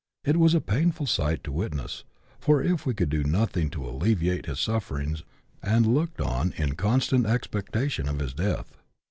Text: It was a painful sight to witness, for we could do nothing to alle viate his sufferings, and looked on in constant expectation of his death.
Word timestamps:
It 0.23 0.37
was 0.37 0.55
a 0.55 0.61
painful 0.61 1.05
sight 1.05 1.43
to 1.43 1.51
witness, 1.51 2.05
for 2.39 2.65
we 2.87 2.93
could 2.95 3.09
do 3.09 3.23
nothing 3.23 3.69
to 3.69 3.85
alle 3.87 3.99
viate 3.99 4.47
his 4.47 4.59
sufferings, 4.59 5.21
and 5.61 5.93
looked 5.93 6.19
on 6.19 6.53
in 6.57 6.73
constant 6.73 7.27
expectation 7.27 8.09
of 8.09 8.17
his 8.17 8.33
death. 8.33 8.75